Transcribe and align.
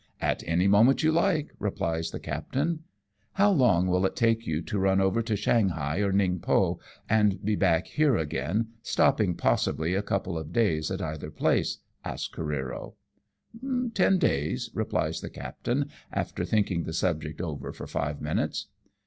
"At 0.19 0.41
any 0.47 0.67
moment 0.67 1.03
you 1.03 1.11
like," 1.11 1.51
replies 1.59 2.09
the 2.09 2.19
captain." 2.19 2.85
How 3.33 3.51
long 3.51 3.85
will 3.85 4.03
it 4.07 4.15
take 4.15 4.47
you 4.47 4.63
to 4.63 4.79
run 4.79 4.99
over 4.99 5.21
to 5.21 5.35
Shanghai 5.35 5.99
or 5.99 6.11
Mngpo 6.11 6.79
and 7.07 7.45
be 7.45 7.55
back 7.55 7.85
here 7.85 8.17
again, 8.17 8.69
stopping 8.81 9.35
possibly 9.35 9.93
a 9.93 10.01
couple 10.01 10.39
of 10.39 10.51
days 10.51 10.89
at 10.89 11.03
either 11.03 11.29
place?" 11.29 11.77
asks 12.13 12.35
Careero." 12.35 12.95
Ten 13.93 14.17
days," 14.17 14.71
replies 14.73 15.21
the 15.21 15.29
captain, 15.29 15.91
after 16.11 16.45
thinking 16.45 16.81
the 16.85 16.93
subject 16.93 17.39
oyer 17.39 17.71
for 17.71 17.85
five 17.85 18.21
minutes. 18.21 18.69